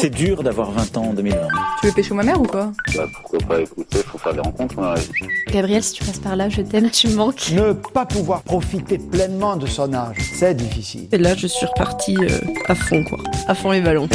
C'est 0.00 0.10
dur 0.10 0.44
d'avoir 0.44 0.70
20 0.70 0.96
ans 0.96 1.04
en 1.06 1.12
2020. 1.12 1.48
Tu 1.80 1.88
veux 1.88 1.92
pêcher 1.92 2.14
ma 2.14 2.22
mère 2.22 2.40
ou 2.40 2.44
quoi 2.44 2.70
Bah 2.94 3.06
pourquoi 3.12 3.40
pas 3.48 3.60
écouter, 3.60 3.98
faut 3.98 4.16
faire 4.16 4.32
des 4.32 4.38
rencontres 4.38 4.76
dans 4.76 4.92
la 4.92 4.94
vie. 4.94 5.10
Gabriel, 5.48 5.82
si 5.82 5.94
tu 5.94 6.04
passes 6.04 6.20
par 6.20 6.36
là, 6.36 6.48
je 6.48 6.62
t'aime, 6.62 6.88
tu 6.88 7.08
me 7.08 7.16
manques. 7.16 7.50
Ne 7.50 7.72
pas 7.72 8.06
pouvoir 8.06 8.42
profiter 8.42 8.96
pleinement 8.96 9.56
de 9.56 9.66
son 9.66 9.92
âge, 9.92 10.18
c'est 10.34 10.54
difficile. 10.54 11.08
Et 11.10 11.18
là, 11.18 11.34
je 11.34 11.48
suis 11.48 11.66
repartie 11.66 12.16
euh, 12.16 12.28
à 12.68 12.76
fond, 12.76 13.02
quoi. 13.08 13.18
À 13.48 13.56
fond 13.56 13.72
les 13.72 13.80
ballons. 13.80 14.08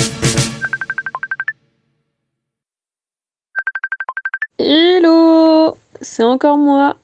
Hello 4.57 5.75
C'est 5.99 6.23
encore 6.23 6.57
moi. 6.57 6.95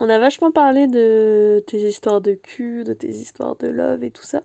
On 0.00 0.08
a 0.08 0.18
vachement 0.18 0.50
parlé 0.50 0.88
de 0.88 1.62
tes 1.68 1.88
histoires 1.88 2.20
de 2.20 2.32
cul, 2.32 2.82
de 2.82 2.92
tes 2.92 3.10
histoires 3.10 3.54
de 3.54 3.68
love 3.68 4.02
et 4.02 4.10
tout 4.10 4.24
ça. 4.24 4.42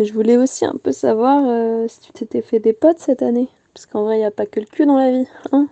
Mais 0.00 0.06
je 0.06 0.14
voulais 0.14 0.38
aussi 0.38 0.64
un 0.64 0.76
peu 0.82 0.92
savoir 0.92 1.44
euh, 1.46 1.86
si 1.86 2.00
tu 2.00 2.12
t'étais 2.12 2.40
fait 2.40 2.58
des 2.58 2.72
potes 2.72 3.00
cette 3.00 3.20
année. 3.20 3.48
Parce 3.74 3.84
qu'en 3.84 4.04
vrai, 4.04 4.16
il 4.16 4.20
n'y 4.20 4.24
a 4.24 4.30
pas 4.30 4.46
que 4.46 4.58
le 4.58 4.64
cul 4.64 4.86
dans 4.86 4.96
la 4.96 5.10
vie. 5.10 5.26
Hein 5.52 5.68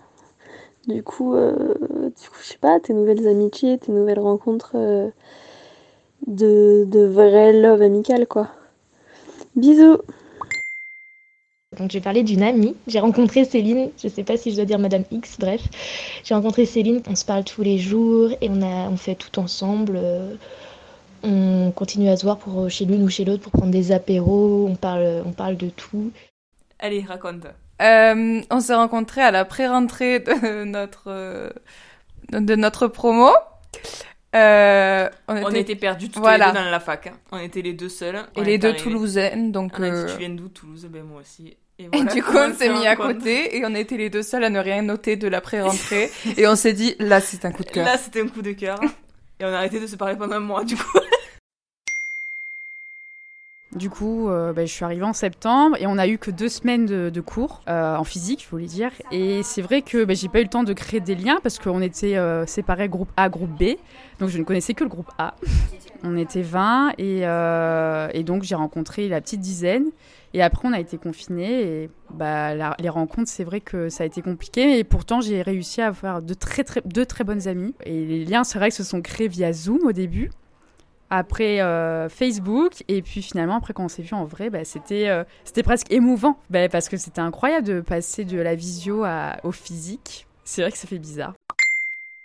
du 0.86 1.02
coup, 1.02 1.34
euh, 1.34 2.10
coup, 2.10 2.38
je 2.42 2.46
sais 2.46 2.58
pas, 2.58 2.78
tes 2.78 2.92
nouvelles 2.92 3.26
amitiés, 3.26 3.78
tes 3.78 3.90
nouvelles 3.90 4.20
rencontres 4.20 4.72
euh, 4.74 5.08
de, 6.26 6.84
de 6.86 7.06
vrai 7.06 7.54
love 7.54 7.80
amical, 7.80 8.26
quoi. 8.26 8.48
Bisous 9.56 9.96
donc 11.78 11.92
je 11.92 11.98
vais 11.98 12.02
parler 12.02 12.22
d'une 12.22 12.42
amie. 12.42 12.74
J'ai 12.86 12.98
rencontré 12.98 13.44
Céline, 13.44 13.90
je 14.02 14.08
sais 14.08 14.24
pas 14.24 14.36
si 14.36 14.50
je 14.50 14.56
dois 14.56 14.64
dire 14.64 14.78
Madame 14.78 15.04
X, 15.10 15.36
bref. 15.38 15.62
J'ai 16.24 16.34
rencontré 16.34 16.66
Céline, 16.66 17.02
on 17.08 17.14
se 17.14 17.24
parle 17.24 17.44
tous 17.44 17.62
les 17.62 17.78
jours 17.78 18.30
et 18.40 18.48
on, 18.50 18.62
a, 18.62 18.90
on 18.90 18.96
fait 18.96 19.14
tout 19.14 19.38
ensemble. 19.38 20.00
On 21.22 21.72
continue 21.74 22.08
à 22.08 22.16
se 22.16 22.24
voir 22.24 22.38
pour, 22.38 22.68
chez 22.70 22.84
l'une 22.84 23.02
ou 23.02 23.08
chez 23.08 23.24
l'autre 23.24 23.42
pour 23.42 23.52
prendre 23.52 23.70
des 23.72 23.92
apéros, 23.92 24.66
on 24.68 24.76
parle, 24.76 25.22
on 25.24 25.32
parle 25.32 25.56
de 25.56 25.68
tout. 25.70 26.10
Allez, 26.78 27.02
raconte. 27.02 27.46
Euh, 27.80 28.40
on 28.50 28.60
s'est 28.60 28.74
rencontrés 28.74 29.20
à 29.22 29.30
la 29.30 29.44
pré-rentrée 29.44 30.20
de 30.20 30.64
notre, 30.64 31.04
euh, 31.08 31.50
de 32.32 32.54
notre 32.56 32.86
promo. 32.88 33.30
Euh, 34.36 35.08
on, 35.26 35.42
On 35.44 35.50
était, 35.50 35.74
perdus 35.74 36.10
tous 36.10 36.20
Voilà. 36.20 36.46
les 36.48 36.52
deux 36.52 36.58
dans 36.58 36.70
la 36.70 36.80
fac. 36.80 37.06
hein. 37.06 37.12
On 37.32 37.38
était 37.38 37.62
les 37.62 37.72
deux 37.72 37.88
seuls. 37.88 38.20
On 38.36 38.42
et 38.42 38.44
les 38.44 38.58
deux 38.58 38.68
arrivés. 38.68 38.82
toulousaines, 38.82 39.52
donc... 39.52 39.72
On 39.78 39.82
a 39.82 39.90
dit, 39.90 39.96
euh, 39.96 40.06
tu 40.12 40.18
viens 40.18 40.28
d'où 40.30 40.48
Toulouse? 40.48 40.86
Ben 40.90 41.02
moi 41.02 41.20
aussi. 41.22 41.56
Et, 41.78 41.84
Et 41.84 41.88
voilà 41.92 42.12
du 42.12 42.22
coup, 42.22 42.36
on 42.36 42.52
s'est 42.54 42.68
mis 42.68 42.86
à 42.86 42.96
côté 42.96 43.56
et 43.56 43.64
on 43.64 43.74
était 43.74 43.96
les 43.96 44.10
deux 44.10 44.22
seuls 44.22 44.44
à 44.44 44.50
ne 44.50 44.58
rien 44.60 44.82
noter 44.82 45.16
de 45.16 45.28
la 45.28 45.40
pré-rentrée. 45.40 46.10
et 46.36 46.46
on 46.46 46.56
s'est 46.56 46.72
dit, 46.74 46.94
là, 46.98 47.20
c'est 47.20 47.44
un 47.44 47.52
coup 47.52 47.64
de 47.64 47.70
cœur. 47.70 47.86
Là, 47.86 47.96
c'était 47.96 48.20
un 48.20 48.28
coup 48.28 48.42
de 48.42 48.52
cœur. 48.52 48.78
Et 49.40 49.44
on 49.44 49.48
a 49.48 49.56
arrêté 49.58 49.78
de 49.80 49.86
se 49.86 49.94
parler 49.96 50.16
pendant 50.16 50.34
un 50.36 50.40
mois, 50.40 50.64
du 50.64 50.76
coup. 50.76 50.98
Du 53.78 53.90
coup, 53.90 54.28
euh, 54.28 54.52
bah, 54.52 54.66
je 54.66 54.72
suis 54.72 54.84
arrivée 54.84 55.04
en 55.04 55.12
septembre 55.12 55.76
et 55.78 55.86
on 55.86 55.98
a 55.98 56.08
eu 56.08 56.18
que 56.18 56.32
deux 56.32 56.48
semaines 56.48 56.86
de, 56.86 57.20
cours 57.20 57.62
euh, 57.68 57.96
en 57.96 58.02
physique, 58.02 58.42
je 58.44 58.50
voulais 58.50 58.66
dire. 58.66 58.90
Et 59.12 59.42
c'est 59.44 59.62
vrai 59.62 59.82
que 59.82 60.04
bah, 60.04 60.14
j'ai 60.14 60.28
pas 60.28 60.40
eu 60.40 60.42
le 60.42 60.48
temps 60.48 60.64
de 60.64 60.72
créer 60.72 60.98
des 60.98 61.14
liens 61.14 61.38
parce 61.42 61.60
qu'on 61.60 61.80
était 61.80 62.16
euh, 62.16 62.44
séparés 62.44 62.88
groupe 62.88 63.10
A, 63.16 63.28
groupe 63.28 63.56
B. 63.56 63.76
Donc 64.18 64.30
je 64.30 64.38
ne 64.38 64.42
connaissais 64.42 64.74
que 64.74 64.82
le 64.82 64.90
groupe 64.90 65.10
A. 65.18 65.34
On 66.02 66.16
était 66.16 66.42
20 66.42 66.94
et, 66.98 67.22
et 68.18 68.22
donc 68.24 68.42
j'ai 68.42 68.54
rencontré 68.56 69.08
la 69.08 69.20
petite 69.20 69.40
dizaine. 69.40 69.86
Et 70.34 70.42
après, 70.42 70.68
on 70.68 70.72
a 70.72 70.80
été 70.80 70.98
confinés 70.98 71.62
et 71.62 71.90
bah, 72.12 72.54
les 72.78 72.88
rencontres, 72.88 73.30
c'est 73.30 73.44
vrai 73.44 73.60
que 73.60 73.88
ça 73.88 74.02
a 74.02 74.06
été 74.06 74.22
compliqué. 74.22 74.66
Mais 74.66 74.84
pourtant, 74.84 75.20
j'ai 75.20 75.40
réussi 75.40 75.80
à 75.80 75.92
faire 75.92 76.20
de 76.20 76.34
très, 76.34 76.64
très, 76.64 76.82
deux 76.84 77.06
très 77.06 77.24
bonnes 77.24 77.46
amies. 77.48 77.74
Et 77.84 78.04
les 78.04 78.24
liens, 78.24 78.44
c'est 78.44 78.58
vrai 78.58 78.70
que 78.70 78.74
se 78.74 78.84
sont 78.84 79.02
créés 79.02 79.28
via 79.28 79.52
Zoom 79.52 79.80
au 79.84 79.92
début 79.92 80.30
après 81.10 81.60
euh, 81.60 82.08
Facebook. 82.08 82.84
Et 82.88 83.02
puis 83.02 83.22
finalement 83.22 83.56
après 83.56 83.74
quand 83.74 83.84
on 83.84 83.88
s'est 83.88 84.02
vu 84.02 84.14
en 84.14 84.24
vrai 84.24 84.50
bah, 84.50 84.64
c'était 84.64 85.08
euh, 85.08 85.24
presque 85.64 85.90
émouvant. 85.92 86.38
Bah, 86.50 86.68
parce 86.68 86.88
que 86.88 86.96
c'était 86.96 87.20
incroyable 87.20 87.66
de 87.66 87.80
passer 87.80 88.24
de 88.24 88.38
la 88.38 88.54
visio 88.54 89.04
au 89.42 89.52
physique. 89.52 90.26
C'est 90.44 90.62
vrai 90.62 90.72
que 90.72 90.78
ça 90.78 90.88
fait 90.88 90.98
bizarre. 90.98 91.34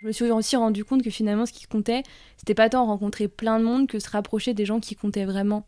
Je 0.04 0.08
me 0.08 0.12
suis 0.12 0.30
aussi 0.30 0.54
rendu 0.56 0.84
compte 0.84 1.02
que 1.02 1.08
finalement, 1.08 1.46
ce 1.46 1.52
qui 1.52 1.66
comptait, 1.66 2.02
c'était 2.36 2.52
pas 2.52 2.68
tant 2.68 2.84
rencontrer 2.84 3.26
plein 3.26 3.58
de 3.58 3.64
monde 3.64 3.86
que 3.86 3.98
se 3.98 4.10
rapprocher 4.10 4.52
des 4.52 4.66
gens 4.66 4.78
qui 4.78 4.96
comptaient 4.96 5.24
vraiment. 5.24 5.64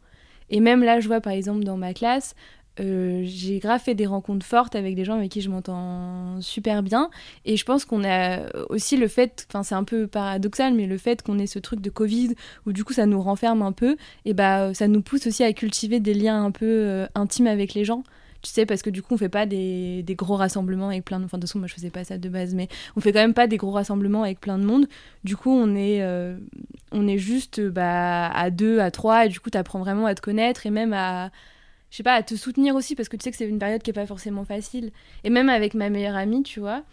Et 0.51 0.61
même 0.61 0.83
là, 0.83 1.01
je 1.01 1.07
vois 1.07 1.23
par 1.23 1.33
exemple 1.33 1.65
dans 1.65 1.79
ma 1.79 1.95
classe, 1.95 2.35
euh, 2.81 3.23
j'ai 3.25 3.59
grave 3.59 3.81
fait 3.81 3.95
des 3.95 4.07
rencontres 4.07 4.45
fortes 4.47 4.77
avec 4.77 4.95
des 4.95 5.05
gens 5.05 5.17
avec 5.17 5.31
qui 5.31 5.41
je 5.41 5.51
m'entends 5.51 6.41
super 6.41 6.83
bien. 6.83 7.11
Et 7.45 7.57
je 7.57 7.65
pense 7.65 7.85
qu'on 7.85 8.05
a 8.05 8.43
aussi 8.69 8.97
le 8.97 9.09
fait, 9.09 9.47
enfin 9.49 9.63
c'est 9.63 9.75
un 9.75 9.85
peu 9.85 10.07
paradoxal, 10.07 10.75
mais 10.75 10.87
le 10.87 10.99
fait 10.99 11.23
qu'on 11.23 11.39
ait 11.39 11.47
ce 11.47 11.59
truc 11.59 11.81
de 11.81 11.91
Covid 11.91 12.35
où 12.67 12.73
du 12.73 12.85
coup 12.85 12.93
ça 12.93 13.07
nous 13.07 13.21
renferme 13.21 13.63
un 13.63 13.73
peu, 13.73 13.97
et 14.25 14.35
bah 14.35 14.75
ça 14.75 14.89
nous 14.89 15.03
pousse 15.03 15.27
aussi 15.27 15.45
à 15.45 15.53
cultiver 15.53 16.01
des 16.01 16.15
liens 16.15 16.45
un 16.45 16.51
peu 16.51 16.67
euh, 16.67 17.07
intimes 17.15 17.47
avec 17.47 17.75
les 17.75 17.85
gens. 17.85 18.03
Tu 18.43 18.53
sais, 18.53 18.67
parce 18.67 18.83
que 18.83 18.91
du 18.91 19.03
coup, 19.03 19.15
on 19.15 19.17
fait 19.17 19.29
pas 19.29 19.45
des, 19.45 20.05
des 20.05 20.15
gros 20.15 20.37
rassemblements 20.37 20.89
avec 20.89 21.05
plein 21.05 21.19
de... 21.19 21.25
Enfin, 21.25 21.37
de 21.37 21.43
toute 21.43 21.49
façon, 21.49 21.59
moi, 21.59 21.67
je 21.67 21.75
faisais 21.75 21.91
pas 21.91 22.05
ça 22.05 22.17
de 22.17 22.29
base, 22.29 22.55
mais 22.55 22.69
on 22.95 23.01
fait 23.01 23.13
quand 23.13 23.19
même 23.19 23.35
pas 23.35 23.49
des 23.49 23.57
gros 23.57 23.73
rassemblements 23.73 24.23
avec 24.23 24.41
plein 24.41 24.57
de 24.57 24.65
monde. 24.65 24.87
Du 25.25 25.37
coup, 25.37 25.51
on 25.51 25.75
est, 25.75 26.03
euh, 26.03 26.37
on 26.93 27.09
est 27.09 27.19
juste 27.19 27.61
bah, 27.61 28.29
à 28.29 28.51
deux, 28.51 28.79
à 28.79 28.93
trois, 28.93 29.27
et 29.27 29.31
du 29.31 29.41
coup, 29.41 29.51
tu 29.51 29.59
apprends 29.59 29.81
vraiment 29.81 30.07
à 30.07 30.15
te 30.15 30.21
connaître 30.21 30.65
et 30.65 30.71
même 30.71 30.93
à, 30.93 31.31
je 31.91 31.97
sais 31.97 32.03
pas, 32.03 32.15
à 32.15 32.23
te 32.23 32.35
soutenir 32.35 32.75
aussi, 32.75 32.95
parce 32.95 33.09
que 33.09 33.17
tu 33.17 33.25
sais 33.25 33.31
que 33.31 33.37
c'est 33.37 33.49
une 33.49 33.59
période 33.59 33.83
qui 33.83 33.91
est 33.91 33.95
pas 33.95 34.07
forcément 34.07 34.45
facile. 34.45 34.93
Et 35.25 35.31
même 35.31 35.49
avec 35.49 35.75
ma 35.75 35.91
meilleure 35.91 36.17
amie, 36.17 36.43
tu 36.43 36.61
vois, 36.61 36.85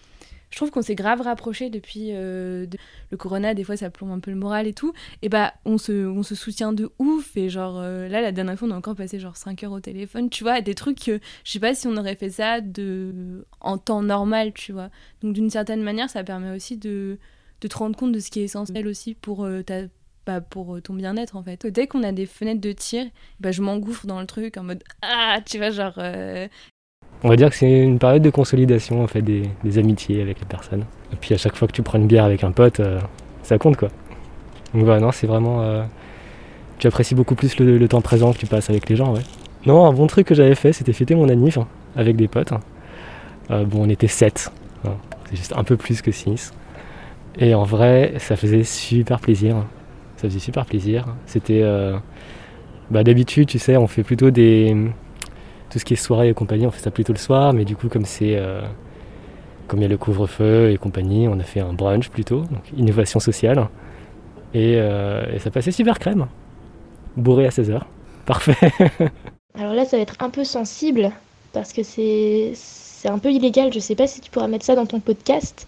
je 0.53 0.57
trouve 0.57 0.69
qu'on 0.69 0.83
s'est 0.83 0.93
grave 0.93 1.21
rapprochés 1.21 1.71
depuis 1.71 2.09
euh, 2.11 2.67
le 3.09 3.17
corona, 3.17 3.55
des 3.55 3.63
fois 3.63 3.75
ça 3.75 3.89
plombe 3.89 4.11
un 4.11 4.19
peu 4.19 4.29
le 4.29 4.37
moral 4.37 4.67
et 4.67 4.73
tout. 4.73 4.93
Et 5.23 5.29
bah, 5.29 5.55
on 5.65 5.79
se, 5.79 6.05
on 6.05 6.21
se 6.21 6.35
soutient 6.35 6.73
de 6.73 6.91
ouf, 6.99 7.35
et 7.35 7.49
genre, 7.49 7.79
euh, 7.79 8.07
là, 8.07 8.21
la 8.21 8.31
dernière 8.31 8.57
fois, 8.57 8.67
on 8.67 8.71
a 8.71 8.77
encore 8.77 8.95
passé 8.95 9.19
genre 9.19 9.35
5 9.35 9.63
heures 9.63 9.71
au 9.71 9.79
téléphone, 9.79 10.29
tu 10.29 10.43
vois, 10.43 10.61
des 10.61 10.75
trucs 10.75 10.99
que 10.99 11.19
je 11.43 11.51
sais 11.51 11.59
pas 11.59 11.73
si 11.73 11.87
on 11.87 11.97
aurait 11.97 12.15
fait 12.15 12.29
ça 12.29 12.61
de... 12.61 13.47
en 13.61 13.79
temps 13.79 14.03
normal, 14.03 14.53
tu 14.53 14.73
vois. 14.73 14.91
Donc 15.23 15.33
d'une 15.33 15.49
certaine 15.49 15.81
manière, 15.81 16.11
ça 16.11 16.23
permet 16.23 16.55
aussi 16.55 16.77
de, 16.77 17.17
de 17.61 17.67
te 17.67 17.75
rendre 17.75 17.97
compte 17.97 18.11
de 18.11 18.19
ce 18.19 18.29
qui 18.29 18.41
est 18.41 18.43
essentiel 18.43 18.87
aussi 18.87 19.15
pour, 19.15 19.45
euh, 19.45 19.63
ta, 19.63 19.81
bah, 20.25 20.41
pour 20.41 20.75
euh, 20.75 20.81
ton 20.81 20.93
bien-être 20.93 21.35
en 21.35 21.43
fait. 21.43 21.65
Dès 21.67 21.87
qu'on 21.87 22.03
a 22.03 22.11
des 22.11 22.25
fenêtres 22.25 22.61
de 22.61 22.71
tir, 22.71 23.05
bah, 23.39 23.51
je 23.51 23.61
m'engouffre 23.61 24.07
dans 24.07 24.19
le 24.19 24.25
truc 24.25 24.57
en 24.57 24.63
mode 24.63 24.83
ah, 25.01 25.39
tu 25.45 25.57
vois, 25.57 25.71
genre. 25.71 25.93
euh, 25.97 26.47
On 27.23 27.29
va 27.29 27.35
dire 27.35 27.49
que 27.49 27.55
c'est 27.55 27.71
une 27.71 27.99
période 27.99 28.21
de 28.21 28.29
consolidation 28.29 29.03
en 29.03 29.07
fait 29.07 29.21
des, 29.21 29.49
amitiés 29.77 30.21
avec 30.21 30.39
les 30.39 30.45
personnes. 30.45 30.85
Et 31.11 31.15
puis 31.15 31.33
à 31.33 31.37
chaque 31.37 31.55
fois 31.55 31.67
que 31.67 31.73
tu 31.73 31.83
prends 31.83 31.97
une 31.97 32.07
bière 32.07 32.25
avec 32.25 32.43
un 32.43 32.51
pote, 32.51 32.79
euh, 32.79 32.99
ça 33.43 33.57
compte 33.57 33.77
quoi. 33.77 33.89
Donc 34.73 34.83
voilà, 34.83 34.99
non, 34.99 35.11
c'est 35.11 35.27
vraiment. 35.27 35.85
tu 36.79 36.87
apprécies 36.87 37.13
beaucoup 37.13 37.35
plus 37.35 37.59
le, 37.59 37.87
temps 37.87 38.01
présent 38.01 38.33
que 38.33 38.39
tu 38.39 38.47
passes 38.47 38.69
avec 38.71 38.89
les 38.89 38.95
gens, 38.95 39.13
ouais. 39.13 39.21
Non, 39.65 39.85
un 39.85 39.93
bon 39.93 40.07
truc 40.07 40.27
que 40.27 40.35
j'avais 40.35 40.55
fait, 40.55 40.73
c'était 40.73 40.91
fêter 40.93 41.15
mon 41.15 41.29
anniv 41.29 41.59
hein, 41.59 41.67
avec 41.95 42.15
des 42.15 42.27
potes. 42.27 42.51
Euh, 43.51 43.65
bon, 43.65 43.85
on 43.85 43.89
était 43.89 44.07
7, 44.07 44.51
c'est 45.29 45.35
juste 45.35 45.53
un 45.55 45.63
peu 45.63 45.77
plus 45.77 46.01
que 46.01 46.11
6. 46.11 46.53
Et 47.37 47.53
en 47.55 47.63
vrai, 47.63 48.13
ça 48.19 48.35
faisait 48.35 48.63
super 48.63 49.19
plaisir. 49.19 49.65
Ça 50.23 50.29
faisait 50.29 50.39
super 50.39 50.65
plaisir. 50.65 51.05
C'était. 51.25 51.63
euh, 51.63 51.97
bah, 52.89 53.03
D'habitude, 53.03 53.49
tu 53.49 53.59
sais, 53.59 53.75
on 53.75 53.87
fait 53.87 54.03
plutôt 54.03 54.31
des 54.31 54.73
tout 55.69 55.79
ce 55.79 55.83
qui 55.85 55.93
est 55.95 55.97
soirée 55.97 56.29
et 56.29 56.33
compagnie, 56.33 56.65
on 56.65 56.71
fait 56.71 56.79
ça 56.79 56.91
plutôt 56.91 57.11
le 57.11 57.17
soir, 57.19 57.51
mais 57.51 57.65
du 57.65 57.75
coup, 57.75 57.89
comme 57.89 58.05
c'est. 58.05 58.37
euh, 58.37 58.61
comme 59.67 59.79
il 59.79 59.83
y 59.83 59.85
a 59.85 59.89
le 59.89 59.97
couvre-feu 59.97 60.71
et 60.71 60.77
compagnie, 60.77 61.27
on 61.27 61.37
a 61.39 61.43
fait 61.43 61.59
un 61.59 61.73
brunch 61.73 62.07
plutôt, 62.09 62.39
donc 62.41 62.63
innovation 62.77 63.19
sociale. 63.19 63.67
Et, 64.53 64.75
euh, 64.77 65.37
ça 65.39 65.51
passait 65.51 65.71
super 65.71 65.99
crème. 65.99 66.27
Bourré 67.17 67.45
à 67.45 67.49
16h. 67.49 67.81
Parfait. 68.25 68.55
Alors 69.59 69.73
là, 69.73 69.83
ça 69.83 69.97
va 69.97 70.03
être 70.03 70.15
un 70.21 70.29
peu 70.29 70.45
sensible 70.45 71.11
parce 71.51 71.73
que 71.73 71.81
c'est 71.83 72.53
un 73.09 73.19
peu 73.19 73.29
illégal. 73.31 73.73
Je 73.73 73.79
sais 73.79 73.95
pas 73.95 74.07
si 74.07 74.21
tu 74.21 74.31
pourras 74.31 74.47
mettre 74.47 74.65
ça 74.65 74.75
dans 74.75 74.85
ton 74.85 75.01
podcast, 75.01 75.67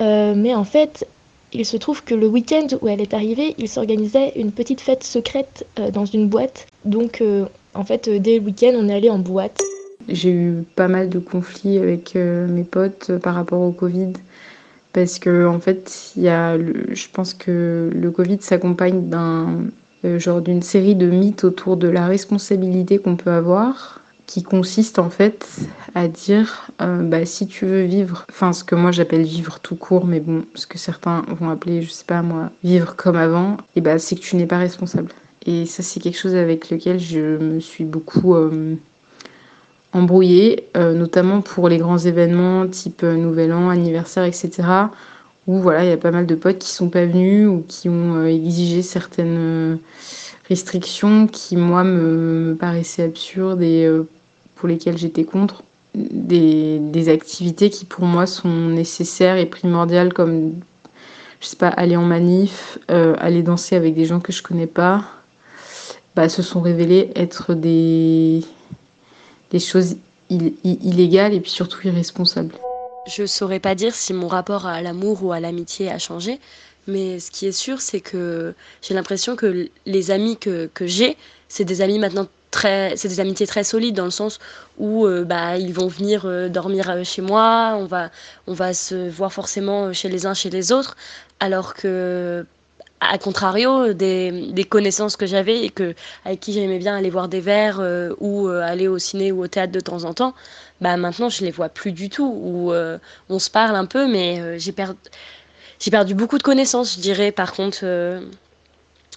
mais 0.00 0.54
en 0.54 0.64
fait, 0.64 1.06
il 1.52 1.64
se 1.64 1.76
trouve 1.76 2.04
que 2.04 2.14
le 2.14 2.26
week-end 2.26 2.66
où 2.80 2.88
elle 2.88 3.00
est 3.00 3.14
arrivée, 3.14 3.54
il 3.58 3.68
s'organisait 3.68 4.32
une 4.36 4.52
petite 4.52 4.80
fête 4.80 5.04
secrète 5.04 5.66
euh, 5.78 5.90
dans 5.90 6.04
une 6.04 6.28
boîte. 6.28 6.66
Donc, 6.84 7.20
euh, 7.20 7.46
en 7.74 7.84
fait, 7.84 8.08
euh, 8.08 8.18
dès 8.18 8.38
le 8.38 8.44
week-end, 8.44 8.72
on 8.74 8.88
est 8.88 8.94
allé 8.94 9.10
en 9.10 9.18
boîte. 9.18 9.60
J'ai 10.08 10.30
eu 10.30 10.64
pas 10.76 10.88
mal 10.88 11.08
de 11.08 11.18
conflits 11.18 11.78
avec 11.78 12.14
mes 12.14 12.64
potes 12.64 13.18
par 13.18 13.34
rapport 13.34 13.60
au 13.60 13.72
Covid. 13.72 14.14
Parce 14.94 15.18
que, 15.18 15.46
en 15.46 15.60
fait, 15.60 16.12
y 16.16 16.28
a 16.28 16.56
je 16.56 17.06
pense 17.12 17.34
que 17.34 17.90
le 17.92 18.10
Covid 18.10 18.38
s'accompagne 18.40 19.10
d'un 19.10 19.66
genre 20.02 20.40
d'une 20.40 20.62
série 20.62 20.94
de 20.94 21.10
mythes 21.10 21.44
autour 21.44 21.76
de 21.76 21.88
la 21.88 22.06
responsabilité 22.06 22.98
qu'on 22.98 23.16
peut 23.16 23.32
avoir, 23.32 24.00
qui 24.28 24.42
consiste 24.42 24.98
en 24.98 25.08
fait 25.08 25.48
à 25.94 26.06
dire 26.06 26.70
euh, 26.82 27.02
bah, 27.02 27.24
si 27.24 27.46
tu 27.46 27.64
veux 27.64 27.84
vivre, 27.84 28.26
enfin 28.28 28.52
ce 28.52 28.62
que 28.62 28.74
moi 28.74 28.92
j'appelle 28.92 29.22
vivre 29.22 29.58
tout 29.58 29.74
court, 29.74 30.04
mais 30.04 30.20
bon, 30.20 30.44
ce 30.54 30.66
que 30.66 30.76
certains 30.76 31.24
vont 31.40 31.48
appeler, 31.48 31.80
je 31.80 31.90
sais 31.90 32.04
pas 32.04 32.20
moi, 32.20 32.50
vivre 32.62 32.94
comme 32.94 33.16
avant, 33.16 33.56
et 33.74 33.80
bah 33.80 33.98
c'est 33.98 34.16
que 34.16 34.20
tu 34.20 34.36
n'es 34.36 34.46
pas 34.46 34.58
responsable. 34.58 35.10
Et 35.46 35.64
ça, 35.64 35.82
c'est 35.82 35.98
quelque 35.98 36.18
chose 36.18 36.34
avec 36.34 36.68
lequel 36.68 37.00
je 37.00 37.38
me 37.38 37.58
suis 37.58 37.84
beaucoup 37.84 38.34
euh, 38.34 38.74
embrouillée, 39.94 40.68
euh, 40.76 40.92
notamment 40.92 41.40
pour 41.40 41.70
les 41.70 41.78
grands 41.78 41.96
événements 41.96 42.66
type 42.66 43.02
Nouvel 43.02 43.54
An, 43.54 43.70
anniversaire, 43.70 44.24
etc. 44.24 44.50
Où 45.46 45.58
voilà, 45.58 45.84
il 45.84 45.88
y 45.88 45.92
a 45.92 45.96
pas 45.96 46.10
mal 46.10 46.26
de 46.26 46.34
potes 46.34 46.58
qui 46.58 46.70
sont 46.70 46.90
pas 46.90 47.06
venus 47.06 47.48
ou 47.48 47.64
qui 47.66 47.88
ont 47.88 48.26
exigé 48.26 48.82
certaines 48.82 49.78
restrictions 50.50 51.26
qui, 51.26 51.56
moi, 51.56 51.82
me, 51.82 52.54
paraissaient 52.60 53.04
absurdes 53.04 53.62
et 53.62 53.88
pour 54.58 54.68
lesquelles 54.68 54.98
j'étais 54.98 55.24
contre. 55.24 55.62
des, 55.94 57.08
activités 57.08 57.70
qui 57.70 57.84
pour 57.86 58.04
moi 58.04 58.26
sont 58.26 58.48
nécessaires 58.48 59.36
et 59.36 59.46
primordiales 59.46 60.12
comme 60.12 60.60
je 61.40 61.46
sais 61.46 61.56
pas 61.56 61.68
aller 61.68 61.96
en 61.96 62.02
manif, 62.02 62.78
euh, 62.90 63.14
aller 63.18 63.42
danser 63.42 63.76
avec 63.76 63.94
des 63.94 64.04
gens 64.04 64.20
que 64.20 64.32
je 64.32 64.42
connais 64.42 64.66
pas, 64.66 65.04
bah, 66.16 66.28
se 66.28 66.42
sont 66.42 66.60
révélées 66.60 67.10
être 67.14 67.54
des 67.54 68.42
des 69.50 69.60
choses 69.60 69.96
illégales 70.28 71.32
et 71.32 71.40
puis 71.40 71.50
surtout 71.50 71.86
irresponsables. 71.86 72.54
Je 73.06 73.24
saurais 73.24 73.60
pas 73.60 73.74
dire 73.74 73.94
si 73.94 74.12
mon 74.12 74.28
rapport 74.28 74.66
à 74.66 74.82
l'amour 74.82 75.24
ou 75.24 75.32
à 75.32 75.40
l'amitié 75.40 75.90
a 75.90 75.98
changé, 75.98 76.38
mais 76.86 77.20
ce 77.20 77.30
qui 77.30 77.46
est 77.46 77.52
sûr, 77.52 77.80
c'est 77.80 78.00
que 78.00 78.52
j'ai 78.82 78.92
l'impression 78.92 79.36
que 79.36 79.70
les 79.86 80.10
amis 80.10 80.36
que, 80.36 80.68
que 80.74 80.86
j'ai, 80.86 81.16
c'est 81.48 81.64
des 81.64 81.80
amis 81.80 81.98
maintenant 81.98 82.26
c'est 82.62 83.08
des 83.08 83.20
amitiés 83.20 83.46
très 83.46 83.64
solides 83.64 83.94
dans 83.94 84.04
le 84.04 84.10
sens 84.10 84.38
où 84.78 85.06
euh, 85.06 85.24
bah 85.24 85.56
ils 85.56 85.72
vont 85.72 85.88
venir 85.88 86.22
euh, 86.24 86.48
dormir 86.48 86.90
euh, 86.90 87.04
chez 87.04 87.22
moi, 87.22 87.74
on 87.78 87.84
va 87.84 88.10
on 88.46 88.54
va 88.54 88.74
se 88.74 89.08
voir 89.08 89.32
forcément 89.32 89.92
chez 89.92 90.08
les 90.08 90.26
uns 90.26 90.34
chez 90.34 90.50
les 90.50 90.72
autres, 90.72 90.96
alors 91.40 91.74
que 91.74 92.46
à 93.00 93.16
contrario 93.18 93.92
des, 93.92 94.66
connaissances 94.68 95.16
que 95.16 95.26
j'avais 95.26 95.64
et 95.64 95.70
que 95.70 95.94
avec 96.24 96.40
qui 96.40 96.52
j'aimais 96.52 96.78
bien 96.78 96.96
aller 96.96 97.10
voir 97.10 97.28
des 97.28 97.40
verres 97.40 97.80
ou 98.18 98.48
aller 98.48 98.88
au 98.88 98.98
ciné 98.98 99.30
ou 99.30 99.44
au 99.44 99.46
théâtre 99.46 99.72
de 99.72 99.78
temps 99.80 100.02
en 100.02 100.14
temps, 100.14 100.34
bah 100.80 100.96
maintenant 100.96 101.28
je 101.28 101.44
les 101.44 101.52
vois 101.52 101.68
plus 101.68 101.92
du 101.92 102.08
tout. 102.08 102.26
Ou 102.26 102.72
on 103.28 103.38
se 103.38 103.50
parle 103.50 103.76
un 103.76 103.86
peu 103.86 104.08
mais 104.08 104.58
j'ai 104.58 104.72
perdu 104.72 104.98
j'ai 105.78 105.92
perdu 105.92 106.14
beaucoup 106.14 106.38
de 106.38 106.42
connaissances, 106.42 106.96
je 106.96 107.00
dirais. 107.00 107.30
Par 107.30 107.52
contre 107.52 107.84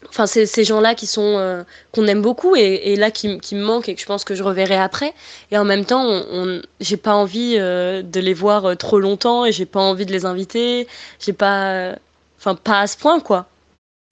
enfin 0.10 0.26
c'est 0.28 0.46
ces 0.46 0.64
gens-là 0.64 0.96
qui 0.96 1.08
sont 1.08 1.38
euh, 1.38 1.64
qu'on 1.92 2.08
aime 2.08 2.22
beaucoup 2.22 2.56
et, 2.56 2.96
là 2.96 3.12
qui, 3.12 3.40
qui 3.40 3.56
me 3.56 3.64
manquent 3.64 3.90
et 3.90 3.96
que 3.96 4.02
je 4.02 4.06
pense 4.06 4.24
que 4.24 4.36
je 4.36 4.44
reverrai 4.44 4.76
après 4.76 5.14
et 5.52 5.58
en 5.58 5.64
même 5.66 5.86
temps 5.86 6.24
j'ai 6.80 6.98
pas 6.98 7.16
envie 7.16 7.56
euh, 7.58 8.02
de 8.02 8.20
les 8.20 8.34
voir 8.34 8.66
euh, 8.66 8.76
trop 8.76 9.00
longtemps 9.00 9.46
et 9.46 9.52
j'ai 9.52 9.66
pas 9.66 9.80
envie 9.80 10.06
de 10.06 10.12
les 10.12 10.26
inviter 10.26 10.88
j'ai 11.20 11.34
pas 11.34 11.96
enfin 12.40 12.56
pas 12.56 12.82
à 12.82 12.88
ce 12.88 12.98
point 12.98 13.20
quoi 13.20 13.48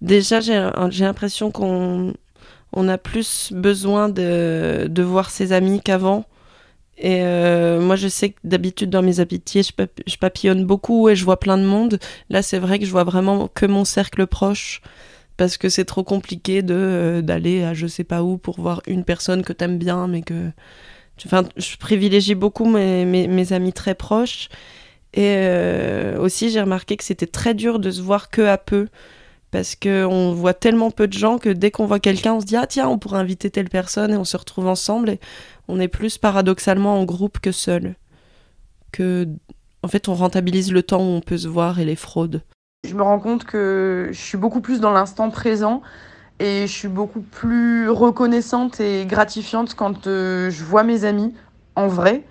Déjà, 0.02 0.40
j'ai 0.40 0.70
j'ai 0.90 1.04
l'impression 1.06 1.52
qu'on 1.52 2.14
on 2.74 2.88
a 2.90 2.98
plus 2.98 3.52
besoin 3.54 4.10
de, 4.10 4.88
de 4.90 5.04
voir 5.04 5.30
ses 5.30 5.52
amis 5.54 5.82
qu'avant. 5.82 6.26
Et 6.98 7.22
moi, 7.80 7.96
je 7.96 8.08
sais 8.10 8.32
que 8.32 8.40
d'habitude, 8.44 8.90
dans 8.90 9.02
mes 9.02 9.20
amitiés, 9.22 9.64
je, 9.64 9.74
pap- 9.74 10.02
je 10.08 10.18
papillonne 10.18 10.66
beaucoup 10.66 11.10
et 11.10 11.16
je 11.16 11.26
vois 11.26 11.40
plein 11.40 11.58
de 11.58 11.64
monde. 11.64 12.00
Là, 12.30 12.42
c'est 12.42 12.60
vrai 12.60 12.80
que 12.80 12.86
je 12.86 12.92
vois 12.92 13.06
vraiment 13.06 13.48
que 13.50 13.66
mon 13.66 13.86
cercle 13.86 14.28
proche 14.28 14.82
parce 15.40 15.56
que 15.58 15.70
c'est 15.70 15.86
trop 15.86 16.04
compliqué 16.04 16.62
de 16.64 16.76
euh, 16.76 17.22
d'aller 17.22 17.64
à 17.64 17.74
je 17.74 17.88
sais 17.88 18.04
pas 18.04 18.24
où 18.24 18.38
pour 18.38 18.60
voir 18.60 18.82
une 18.88 19.06
personne 19.06 19.42
que 19.42 19.54
t'aimes 19.54 19.78
bien, 19.78 20.06
mais 20.08 20.22
que. 20.22 20.52
Enfin, 21.26 21.46
je 21.56 21.78
privilégie 21.78 22.36
beaucoup 22.36 22.66
mes, 22.66 23.06
mes, 23.06 23.54
amis 23.54 23.72
très 23.72 23.96
proches. 23.96 24.50
Et 25.14 25.36
euh, 25.38 26.20
aussi, 26.20 26.50
j'ai 26.50 26.60
remarqué 26.60 26.98
que 26.98 27.06
c'était 27.06 27.26
très 27.26 27.54
dur 27.54 27.80
de 27.80 27.90
se 27.90 28.02
voir 28.02 28.28
peu 28.30 28.50
à 28.50 28.58
peu 28.58 28.90
parce 29.52 29.76
qu'on 29.76 30.34
voit 30.34 30.54
tellement 30.54 30.92
peu 30.92 31.08
de 31.08 31.14
gens 31.14 31.38
que 31.38 31.50
dès 31.50 31.72
qu'on 31.72 31.86
voit 31.86 32.02
quelqu'un, 32.02 32.34
on 32.34 32.42
se 32.42 32.46
dit 32.46 32.58
ah 32.58 32.68
tiens, 32.68 32.90
on 32.90 32.98
pourrait 32.98 33.20
inviter 33.20 33.50
telle 33.50 33.70
personne 33.70 34.12
et 34.12 34.18
on 34.18 34.26
se 34.26 34.36
retrouve 34.36 34.68
ensemble 34.68 35.10
et 35.10 35.20
on 35.70 35.80
est 35.80 35.88
plus 35.88 36.18
paradoxalement 36.18 37.00
en 37.00 37.06
groupe 37.06 37.40
que 37.40 37.54
seul. 37.54 37.96
Que 38.92 39.26
en 39.84 39.88
fait, 39.88 40.10
on 40.10 40.16
rentabilise 40.16 40.74
le 40.74 40.84
temps 40.84 41.02
où 41.02 41.16
on 41.16 41.22
peut 41.22 41.38
se 41.38 41.48
voir 41.48 41.80
et 41.80 41.86
les 41.86 41.96
fraudes. 41.96 42.44
Je 42.90 42.96
me 42.96 43.04
rends 43.04 43.20
compte 43.20 43.44
que 43.44 44.08
je 44.12 44.20
suis 44.20 44.38
beaucoup 44.38 44.62
plus 44.62 44.80
dans 44.80 44.92
l'instant 44.92 45.30
présent 45.30 45.82
et 46.40 46.66
je 46.66 46.72
suis 46.72 46.88
beaucoup 46.88 47.20
plus 47.20 47.88
reconnaissante 47.90 48.80
et 48.80 49.06
gratifiante 49.06 49.76
quand 49.76 50.08
euh, 50.08 50.50
je 50.50 50.64
vois 50.64 50.84
mes 50.84 51.04
amis 51.04 51.36
en 51.76 51.88
vrai 51.88 52.24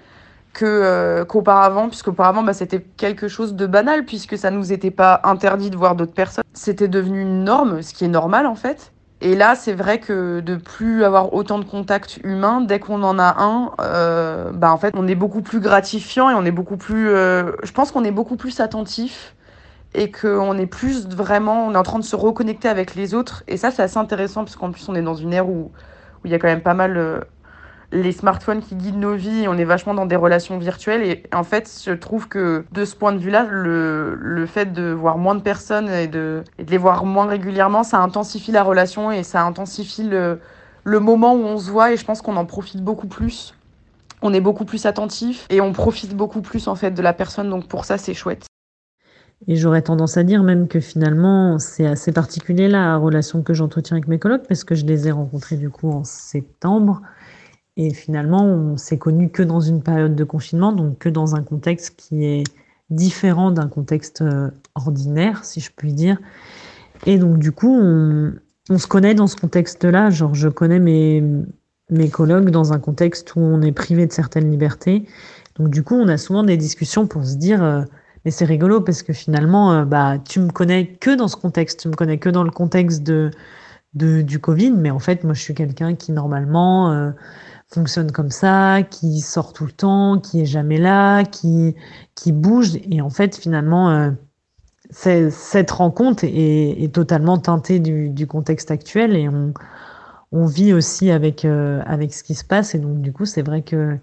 que 0.55 0.65
euh, 0.65 1.25
qu'auparavant 1.25 1.89
puisqu'auparavant 1.89 2.43
bah, 2.43 2.55
c'était 2.55 2.81
quelque 2.81 3.29
chose 3.29 3.55
de 3.55 3.67
banal 3.67 4.05
puisque 4.05 4.37
ça 4.37 4.51
nous 4.51 4.73
était 4.73 4.91
pas 4.91 5.21
interdit 5.23 5.71
de 5.71 5.77
voir 5.77 5.95
d'autres 5.95 6.15
personnes. 6.15 6.45
C'était 6.55 6.89
devenu 6.89 7.21
une 7.21 7.45
norme 7.45 7.83
ce 7.83 7.95
qui 7.95 8.07
est 8.07 8.09
normal 8.09 8.45
en 8.47 8.57
fait. 8.57 8.93
Et 9.21 9.37
là 9.37 9.55
c'est 9.55 9.75
vrai 9.75 10.01
que 10.01 10.41
de 10.41 10.57
plus 10.57 11.05
avoir 11.05 11.35
autant 11.35 11.61
de 11.61 11.65
contacts 11.65 12.19
humains 12.25 12.63
dès 12.63 12.81
qu'on 12.81 13.05
en 13.05 13.19
a 13.21 13.37
un 13.39 13.73
euh, 13.81 14.51
bah 14.53 14.73
en 14.73 14.79
fait 14.79 14.95
on 14.97 15.07
est 15.07 15.15
beaucoup 15.15 15.43
plus 15.43 15.61
gratifiant 15.61 16.31
et 16.31 16.35
on 16.35 16.45
est 16.45 16.51
beaucoup 16.51 16.79
plus 16.79 17.11
je 17.11 17.73
pense 17.73 17.93
qu'on 17.93 18.03
est 18.03 18.11
beaucoup 18.11 18.37
plus 18.37 18.59
attentif 18.61 19.37
et 19.95 20.11
qu'on 20.11 20.59
est 20.59 20.67
plus 20.67 21.09
vraiment, 21.09 21.67
on 21.67 21.75
est 21.75 21.79
en 21.79 21.83
train 21.83 21.99
de 21.99 22.05
se 22.05 22.17
reconnecter 22.17 22.69
avec 22.69 22.95
les 22.95 23.15
autres. 23.15 23.43
Et 23.49 23.57
ça, 23.57 23.71
c'est 23.71 23.83
assez 23.83 23.99
intéressant 23.99 24.45
parce 24.45 24.57
qu'en 24.57 24.71
plus, 24.71 24.89
on 24.89 24.95
est 24.95 25.03
dans 25.03 25.15
une 25.15 25.33
ère 25.33 25.49
où 25.49 25.71
il 26.25 26.31
y 26.31 26.35
a 26.35 26.39
quand 26.39 26.49
même 26.49 26.63
pas 26.63 26.75
mal 26.75 26.97
euh, 26.97 27.21
les 27.91 28.13
smartphones 28.13 28.61
qui 28.61 28.75
guident 28.75 28.99
nos 28.99 29.15
vies. 29.15 29.47
On 29.49 29.57
est 29.57 29.65
vachement 29.65 29.95
dans 29.95 30.07
des 30.07 30.17
relations 30.17 30.59
virtuelles. 30.59 31.03
Et 31.03 31.23
en 31.35 31.43
fait, 31.45 31.83
je 31.87 31.93
trouve 31.93 32.29
que 32.29 32.65
de 32.73 32.85
ce 32.85 32.95
point 32.95 33.13
de 33.13 33.19
vue-là, 33.19 33.47
le, 33.49 34.15
le 34.15 34.47
fait 34.47 34.73
de 34.73 34.93
voir 34.93 35.17
moins 35.17 35.35
de 35.35 35.43
personnes 35.43 35.89
et 35.89 36.07
de, 36.07 36.45
de 36.59 36.71
les 36.71 36.79
voir 36.79 37.05
moins 37.05 37.27
régulièrement, 37.27 37.83
ça 37.83 37.99
intensifie 37.99 38.53
la 38.53 38.63
relation 38.63 39.11
et 39.11 39.23
ça 39.23 39.43
intensifie 39.43 40.05
le, 40.05 40.41
le 40.85 41.01
moment 41.01 41.35
où 41.35 41.45
on 41.45 41.59
se 41.59 41.71
voit. 41.71 41.93
Et 41.93 41.97
je 41.97 42.05
pense 42.05 42.21
qu'on 42.21 42.37
en 42.37 42.45
profite 42.45 42.83
beaucoup 42.83 43.09
plus. 43.09 43.55
On 44.21 44.35
est 44.35 44.41
beaucoup 44.41 44.65
plus 44.65 44.85
attentif 44.85 45.47
et 45.49 45.61
on 45.61 45.73
profite 45.73 46.15
beaucoup 46.15 46.43
plus 46.43 46.69
en 46.69 46.75
fait 46.75 46.91
de 46.91 47.03
la 47.03 47.13
personne. 47.13 47.49
Donc 47.49 47.69
pour 47.69 47.85
ça, 47.85 47.97
c'est 47.97 48.15
chouette. 48.15 48.49
Et 49.47 49.57
j'aurais 49.57 49.83
tendance 49.83 50.17
à 50.17 50.25
dire 50.25 50.43
même 50.43 50.67
que 50.67 50.81
finalement, 50.81 51.59
c'est 51.59 51.87
assez 51.87 52.13
particulier 52.13 52.69
la 52.69 52.97
relation 52.97 53.43
que 53.43 53.55
j'entretiens 53.55 53.97
avec 53.97 54.09
mes 54.09 54.19
colocs 54.19 54.47
parce 54.49 54.65
que 54.65 54.75
je 54.75 54.85
les 54.85 55.07
ai 55.07 55.13
rencontrés 55.13 55.57
du 55.57 55.71
coup 55.71 55.91
en 55.91 56.05
septembre. 56.05 57.03
Et 57.77 57.95
finalement, 57.95 58.45
on 58.45 58.77
s'est 58.77 58.99
connus 58.99 59.31
que 59.31 59.43
dans 59.45 59.61
une 59.61 59.83
période 59.83 60.17
de 60.17 60.25
confinement, 60.25 60.73
donc 60.73 60.99
que 60.99 61.09
dans 61.09 61.37
un 61.37 61.43
contexte 61.43 61.95
qui 61.97 62.25
est 62.25 62.45
différent 62.91 63.53
d'un 63.53 63.69
contexte 63.69 64.23
euh, 64.23 64.51
ordinaire, 64.75 65.45
si 65.45 65.61
je 65.61 65.71
puis 65.75 65.93
dire. 65.93 66.19
Et 67.07 67.19
donc, 67.19 67.39
du 67.39 67.53
coup, 67.53 67.73
on, 67.73 68.33
se 68.77 68.87
connaît 68.89 69.15
dans 69.15 69.29
ce 69.29 69.37
contexte-là. 69.37 70.11
Genre, 70.11 70.35
je 70.35 70.49
connais 70.49 70.81
mes, 70.81 71.23
mes 71.91 72.09
colocs 72.09 72.51
dans 72.51 72.73
un 72.73 72.81
contexte 72.81 73.37
où 73.37 73.41
on 73.41 73.63
est 73.63 73.73
privé 73.73 74.07
de 74.07 74.13
certaines 74.13 74.51
libertés. 74.51 75.05
Donc, 75.57 75.71
du 75.71 75.85
coup, 75.85 75.95
on 75.95 76.09
a 76.09 76.17
souvent 76.17 76.43
des 76.43 76.57
discussions 76.57 77.07
pour 77.07 77.25
se 77.25 77.37
dire, 77.37 77.63
euh, 77.63 77.83
mais 78.25 78.31
c'est 78.31 78.45
rigolo 78.45 78.81
parce 78.81 79.03
que 79.03 79.13
finalement, 79.13 79.73
euh, 79.73 79.85
bah, 79.85 80.19
tu 80.19 80.41
me 80.41 80.51
connais 80.51 80.87
que 80.87 81.15
dans 81.15 81.29
ce 81.29 81.37
contexte, 81.37 81.81
tu 81.81 81.89
me 81.89 81.95
connais 81.95 82.19
que 82.19 82.29
dans 82.29 82.45
le 82.45 82.51
contexte 82.51 83.03
de, 83.03 83.31
du 83.95 84.39
Covid, 84.39 84.73
mais 84.73 84.91
en 84.91 84.99
fait, 84.99 85.25
moi, 85.25 85.35
je 85.35 85.41
suis 85.41 85.55
quelqu'un 85.55 85.95
qui 85.95 86.13
normalement 86.13 86.93
euh, 86.93 87.11
fonctionne 87.69 88.13
comme 88.13 88.31
ça, 88.31 88.83
qui 88.83 89.21
sort 89.21 89.53
tout 89.53 89.67
le 89.67 89.73
temps, 89.73 90.19
qui 90.19 90.43
est 90.43 90.47
jamais 90.47 90.79
là, 90.79 91.25
qui, 91.25 91.75
qui 92.15 92.33
bouge. 92.33 92.77
Et 92.91 93.01
en 93.01 93.11
fait, 93.11 93.37
finalement, 93.37 93.91
euh, 93.91 94.11
cette 94.91 95.71
rencontre 95.71 96.25
est, 96.25 96.83
est 96.83 96.95
totalement 96.95 97.39
teintée 97.39 97.79
du, 97.81 98.09
du 98.11 98.27
contexte 98.27 98.71
actuel 98.71 99.17
et 99.17 99.29
on, 99.29 99.53
on 100.33 100.47
vit 100.47 100.73
aussi 100.73 101.11
avec, 101.11 101.45
euh, 101.45 101.83
avec 101.87 102.13
ce 102.15 102.23
qui 102.23 102.35
se 102.35 102.45
passe. 102.45 102.75
Et 102.75 102.79
donc, 102.79 103.01
du 103.01 103.13
coup, 103.13 103.25
c'est 103.25 103.43
vrai 103.43 103.63
que 103.63 103.99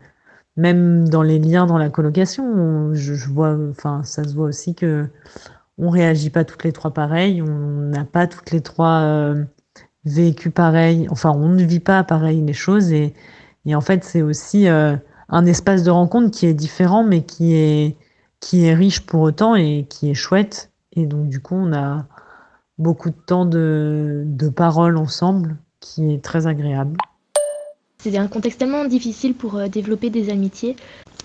même 0.57 1.07
dans 1.09 1.21
les 1.23 1.39
liens 1.39 1.65
dans 1.65 1.77
la 1.77 1.89
colocation, 1.89 2.45
on- 2.45 2.93
je, 2.95 3.13
je 3.13 3.29
vois, 3.29 3.57
enfin, 3.71 4.03
ça 4.03 4.23
se 4.23 4.33
voit 4.35 4.47
aussi 4.47 4.75
que 4.75 5.07
on 5.77 5.89
réagit 5.89 6.29
pas 6.29 6.45
toutes 6.45 6.63
les 6.63 6.71
trois 6.73 6.93
pareil, 6.93 7.41
on 7.41 7.47
n'a 7.89 8.05
pas 8.05 8.27
toutes 8.27 8.51
les 8.51 8.61
trois 8.61 9.01
euh, 9.01 9.43
vécu 10.05 10.51
pareil, 10.51 11.07
enfin, 11.11 11.31
on 11.31 11.49
ne 11.49 11.63
vit 11.63 11.79
pas 11.79 12.03
pareil 12.03 12.41
les 12.41 12.53
choses 12.53 12.91
et, 12.93 13.13
et 13.65 13.75
en 13.75 13.81
fait, 13.81 14.03
c'est 14.03 14.21
aussi 14.21 14.67
euh, 14.69 14.95
un 15.29 15.45
espace 15.45 15.83
de 15.83 15.91
rencontre 15.91 16.31
qui 16.31 16.45
est 16.47 16.53
différent, 16.53 17.03
mais 17.03 17.23
qui 17.25 17.55
est, 17.55 17.97
qui 18.39 18.65
est 18.65 18.73
riche 18.75 19.01
pour 19.05 19.21
autant 19.21 19.55
et 19.55 19.85
qui 19.89 20.09
est 20.11 20.13
chouette. 20.15 20.71
Et 20.93 21.07
donc, 21.07 21.29
du 21.29 21.41
coup, 21.41 21.55
on 21.55 21.73
a 21.73 22.05
beaucoup 22.77 23.09
de 23.09 23.15
temps 23.15 23.45
de, 23.45 24.23
de 24.25 24.49
parole 24.49 24.97
ensemble 24.97 25.57
qui 25.79 26.13
est 26.13 26.23
très 26.23 26.47
agréable. 26.47 26.97
C'est 28.05 28.17
un 28.17 28.27
contexte 28.27 28.59
tellement 28.59 28.85
difficile 28.85 29.33
pour 29.33 29.55
euh, 29.55 29.67
développer 29.67 30.11
des 30.11 30.29
amitiés. 30.29 30.75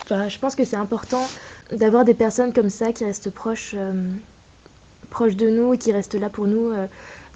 Enfin, 0.05 0.31
je 0.31 0.39
pense 0.39 0.57
que 0.57 0.65
c'est 0.65 0.77
important 0.77 1.21
d'avoir 1.71 2.07
des 2.07 2.15
personnes 2.15 2.55
comme 2.55 2.71
ça 2.71 2.91
qui 2.95 3.05
restent 3.05 3.29
proches, 3.29 3.75
euh, 3.77 4.09
proches 5.11 5.37
de 5.37 5.51
nous 5.51 5.75
et 5.75 5.79
qui 5.79 5.93
restent 5.93 6.15
là 6.15 6.31
pour 6.31 6.47
nous 6.47 6.71
euh, 6.71 6.87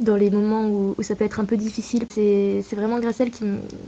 dans 0.00 0.16
les 0.16 0.30
moments 0.30 0.66
où, 0.70 0.94
ça 1.02 1.14
peut 1.14 1.26
être 1.26 1.40
un 1.40 1.44
peu 1.44 1.58
difficile. 1.58 2.04
C'est 2.10 2.64
vraiment 2.72 3.00
grâce 3.00 3.20
à 3.20 3.24
elle 3.24 3.30
qui 3.30 3.44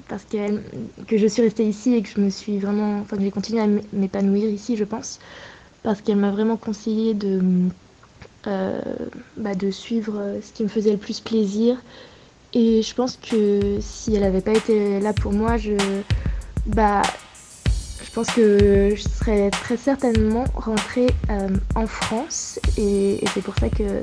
parce 0.08 0.24
qu'elle- 0.26 0.62
que 1.06 1.16
je 1.16 1.26
suis 1.26 1.40
restée 1.40 1.64
ici 1.64 1.94
et 1.94 2.02
que 2.02 2.08
je 2.10 2.20
me 2.20 2.28
suis 2.28 2.58
vraiment, 2.58 2.98
enfin, 3.00 3.16
que 3.16 3.22
j'ai 3.22 3.30
continué 3.30 3.62
à 3.62 3.66
m'épanouir 3.94 4.50
ici, 4.50 4.76
je 4.76 4.84
pense, 4.84 5.20
parce 5.82 6.02
qu'elle 6.02 6.18
m'a 6.18 6.32
vraiment 6.32 6.58
conseillé 6.58 7.14
de, 7.14 7.40
bah, 8.44 9.54
de 9.54 9.70
suivre 9.70 10.34
ce 10.42 10.52
qui 10.52 10.64
me 10.64 10.68
faisait 10.68 10.92
le 10.92 10.98
plus 10.98 11.20
plaisir. 11.20 11.78
Et 12.52 12.82
je 12.82 12.94
pense 12.94 13.18
que 13.18 13.78
si 13.80 14.14
elle 14.14 14.22
n'avait 14.22 14.40
pas 14.40 14.54
été 14.54 15.00
là 15.00 15.12
pour 15.12 15.32
moi, 15.32 15.56
je, 15.56 15.72
bah, 16.66 17.02
je 18.02 18.10
pense 18.12 18.28
que 18.28 18.94
je 18.94 19.02
serais 19.02 19.50
très 19.50 19.76
certainement 19.76 20.44
rentrée 20.54 21.08
euh, 21.30 21.48
en 21.74 21.86
France. 21.86 22.58
Et, 22.78 23.22
et 23.22 23.28
c'est 23.34 23.42
pour 23.42 23.54
ça 23.58 23.68
que, 23.68 24.02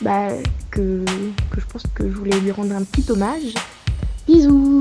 bah, 0.00 0.28
que, 0.70 1.04
que 1.50 1.60
je 1.60 1.66
pense 1.66 1.82
que 1.94 2.10
je 2.10 2.14
voulais 2.14 2.38
lui 2.40 2.50
rendre 2.50 2.74
un 2.74 2.84
petit 2.84 3.10
hommage. 3.10 3.54
Bisous 4.26 4.78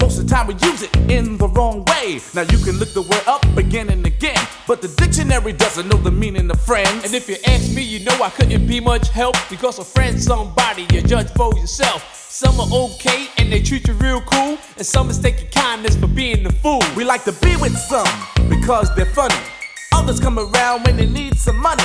Most 0.00 0.18
of 0.18 0.28
the 0.28 0.34
time 0.34 0.46
we 0.48 0.54
use 0.54 0.82
it 0.82 0.94
in 1.08 1.38
the 1.38 1.48
wrong 1.48 1.84
way. 1.84 2.20
Now 2.34 2.42
you 2.42 2.58
can 2.58 2.76
look 2.78 2.92
the 2.92 3.02
word 3.02 3.22
up 3.26 3.44
again 3.56 3.88
and 3.88 4.04
again, 4.04 4.38
but 4.66 4.82
the 4.82 4.88
dictionary 4.88 5.52
doesn't 5.52 5.88
know 5.88 5.96
the 5.96 6.10
meaning 6.10 6.50
of 6.50 6.60
friends. 6.60 7.04
And 7.04 7.14
if 7.14 7.28
you 7.28 7.36
ask 7.46 7.72
me, 7.72 7.82
you 7.82 8.04
know 8.04 8.20
I 8.22 8.30
couldn't 8.30 8.66
be 8.66 8.80
much 8.80 9.08
help 9.08 9.36
because 9.48 9.78
a 9.78 9.84
friend's 9.84 10.24
somebody 10.24 10.86
you 10.92 11.02
judge 11.02 11.30
for 11.30 11.56
yourself. 11.56 12.02
Some 12.14 12.60
are 12.60 12.68
okay 12.70 13.28
and 13.38 13.50
they 13.50 13.62
treat 13.62 13.86
you 13.88 13.94
real 13.94 14.20
cool, 14.20 14.58
and 14.76 14.84
some 14.84 15.06
mistake 15.06 15.40
your 15.40 15.50
kindness 15.50 15.96
for 15.96 16.08
being 16.08 16.42
the 16.42 16.52
fool. 16.52 16.82
We 16.96 17.04
like 17.04 17.24
to 17.24 17.32
be 17.32 17.56
with 17.56 17.76
some 17.76 18.08
because 18.48 18.94
they're 18.96 19.06
funny. 19.06 19.40
Others 19.94 20.20
come 20.20 20.38
around 20.38 20.84
when 20.84 20.96
they 20.96 21.06
need 21.06 21.38
some 21.38 21.56
money. 21.56 21.84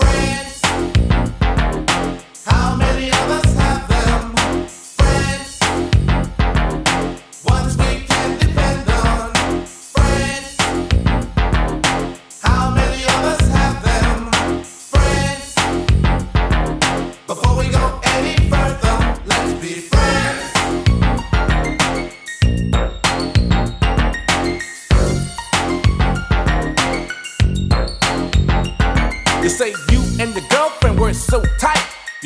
Friends. 0.00 0.47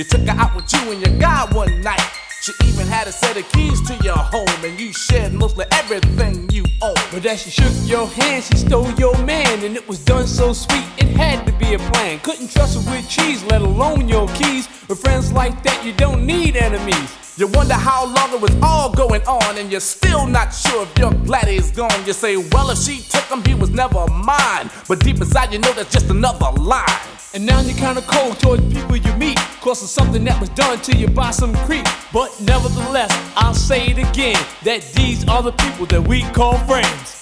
You 0.02 0.08
took 0.08 0.26
her 0.26 0.36
out 0.36 0.56
with 0.56 0.72
you 0.72 0.90
and 0.90 1.00
your 1.00 1.16
guy 1.20 1.46
one 1.54 1.80
night. 1.80 2.02
She 2.40 2.50
even 2.64 2.88
had 2.88 3.06
a 3.06 3.12
set 3.12 3.36
of 3.36 3.48
keys 3.52 3.80
to 3.82 3.94
your 4.02 4.16
home, 4.16 4.48
and 4.64 4.80
you 4.80 4.92
shared 4.92 5.32
mostly 5.32 5.64
everything 5.70 6.50
you 6.50 6.64
own. 6.82 6.96
But 7.12 7.24
as 7.24 7.42
she 7.42 7.50
shook 7.50 7.72
your 7.84 8.08
hand, 8.08 8.42
she 8.42 8.56
stole 8.56 8.90
your 8.94 9.16
man, 9.18 9.62
and 9.62 9.76
it 9.76 9.86
was 9.86 10.04
done 10.04 10.26
so 10.26 10.52
sweet, 10.52 10.84
it 10.98 11.06
had 11.16 11.46
to 11.46 11.52
be 11.52 11.74
a 11.74 11.78
plan. 11.78 12.18
Couldn't 12.18 12.50
trust 12.50 12.74
her 12.84 12.90
with 12.90 13.08
cheese, 13.08 13.44
let 13.44 13.60
alone 13.60 14.08
your 14.08 14.26
keys. 14.30 14.66
With 14.88 15.00
friends 15.00 15.32
like 15.32 15.62
that, 15.62 15.86
you 15.86 15.92
don't 15.92 16.26
need 16.26 16.56
enemies. 16.56 17.36
You 17.36 17.46
wonder 17.46 17.74
how 17.74 18.04
long 18.04 18.34
it 18.34 18.40
was 18.40 18.56
all 18.60 18.92
going 18.92 19.22
on, 19.28 19.56
and 19.56 19.70
you're 19.70 19.78
still 19.78 20.26
not 20.26 20.52
sure 20.52 20.82
if 20.82 20.98
your 20.98 21.14
glad 21.14 21.46
he's 21.46 21.70
gone. 21.70 22.04
You 22.04 22.12
say, 22.12 22.38
well, 22.50 22.70
if 22.70 22.78
she 22.78 23.02
took 23.02 23.26
him, 23.26 23.44
he 23.44 23.54
was 23.54 23.70
never 23.70 24.04
mine. 24.08 24.68
But 24.88 24.98
deep 24.98 25.18
inside, 25.18 25.52
you 25.52 25.60
know 25.60 25.72
that's 25.74 25.92
just 25.92 26.10
another 26.10 26.50
lie. 26.60 27.21
And 27.34 27.46
now 27.46 27.62
you're 27.62 27.78
kinda 27.78 28.02
cold 28.02 28.38
towards 28.40 28.62
people 28.74 28.96
you 28.96 29.12
meet, 29.14 29.38
cause 29.62 29.82
of 29.82 29.88
something 29.88 30.22
that 30.24 30.38
was 30.38 30.50
done 30.50 30.78
to 30.80 30.94
you 30.94 31.08
by 31.08 31.30
some 31.30 31.54
creep. 31.64 31.86
But 32.12 32.38
nevertheless, 32.40 33.10
I'll 33.36 33.54
say 33.54 33.86
it 33.86 33.96
again, 33.96 34.36
that 34.64 34.82
these 34.92 35.26
are 35.26 35.42
the 35.42 35.52
people 35.52 35.86
that 35.86 36.06
we 36.06 36.22
call 36.32 36.58
friends. 36.66 37.21